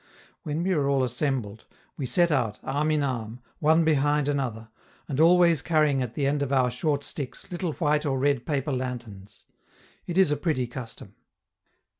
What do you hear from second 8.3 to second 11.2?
paper lanterns; it is a pretty custom.